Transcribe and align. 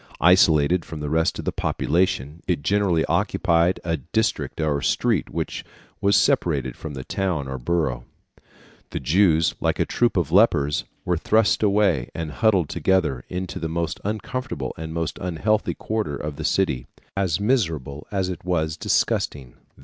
Isolated 0.19 0.83
from 0.83 0.99
the 0.99 1.11
rest 1.11 1.37
of 1.37 1.45
the 1.45 1.51
population, 1.51 2.41
it 2.47 2.63
generally 2.63 3.05
occupied 3.05 3.79
a 3.83 3.97
district 3.97 4.59
or 4.59 4.81
street 4.81 5.29
which 5.29 5.63
was 6.01 6.15
separated 6.17 6.75
from 6.75 6.95
the 6.95 7.03
town 7.03 7.47
or 7.47 7.59
borough. 7.59 8.05
The 8.89 8.99
Jews, 8.99 9.53
like 9.61 9.79
a 9.79 9.85
troop 9.85 10.17
of 10.17 10.31
lepers, 10.31 10.85
were 11.05 11.17
thrust 11.17 11.61
away 11.61 12.09
and 12.15 12.31
huddled 12.31 12.69
together 12.69 13.25
into 13.29 13.59
the 13.59 13.69
most 13.69 13.99
uncomfortable 14.03 14.73
and 14.75 14.91
most 14.91 15.19
unhealthy 15.21 15.75
quarter 15.75 16.15
of 16.15 16.37
the 16.37 16.45
city, 16.45 16.87
as 17.15 17.39
miserable 17.39 18.07
as 18.09 18.27
it 18.27 18.41
vas 18.41 18.77
disgusting. 18.77 19.53